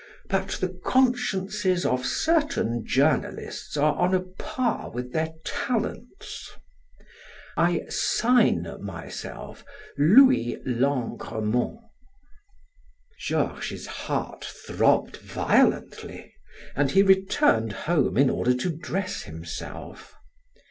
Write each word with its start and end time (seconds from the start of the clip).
But 0.29 0.53
the 0.59 0.79
consciences 0.83 1.85
of 1.85 2.07
certain 2.07 2.83
journalists 2.87 3.77
are 3.77 3.93
on 3.93 4.15
a 4.15 4.21
par 4.21 4.89
with 4.89 5.13
their 5.13 5.33
talents." 5.45 6.49
"I 7.55 7.83
sign 7.87 8.65
myself, 8.79 9.63
Louis 9.99 10.59
Langremont." 10.65 11.81
Georges's 13.19 13.85
heart 13.85 14.43
throbbed 14.43 15.17
violently, 15.17 16.33
and 16.75 16.89
he 16.89 17.03
returned 17.03 17.71
home 17.73 18.17
in 18.17 18.31
order 18.31 18.55
to 18.55 18.75
dress 18.75 19.21
himself. 19.21 20.15